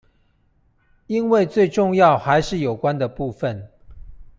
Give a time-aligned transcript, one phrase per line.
[1.05, 3.69] 因為最重要還是有關的部分